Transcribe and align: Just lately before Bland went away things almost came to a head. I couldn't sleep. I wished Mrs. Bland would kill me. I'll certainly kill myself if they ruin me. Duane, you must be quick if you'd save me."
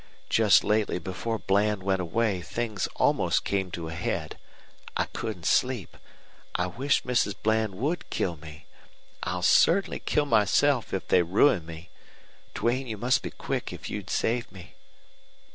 Just 0.31 0.63
lately 0.63 0.97
before 0.97 1.37
Bland 1.37 1.83
went 1.83 2.01
away 2.01 2.41
things 2.41 2.87
almost 2.95 3.43
came 3.45 3.69
to 3.69 3.87
a 3.87 3.93
head. 3.93 4.35
I 4.97 5.05
couldn't 5.05 5.45
sleep. 5.45 5.95
I 6.55 6.65
wished 6.65 7.05
Mrs. 7.05 7.35
Bland 7.43 7.75
would 7.75 8.09
kill 8.09 8.35
me. 8.35 8.65
I'll 9.21 9.43
certainly 9.43 9.99
kill 9.99 10.25
myself 10.25 10.91
if 10.91 11.07
they 11.07 11.21
ruin 11.21 11.67
me. 11.67 11.91
Duane, 12.55 12.87
you 12.87 12.97
must 12.97 13.21
be 13.21 13.29
quick 13.29 13.71
if 13.71 13.91
you'd 13.91 14.09
save 14.09 14.51
me." 14.51 14.73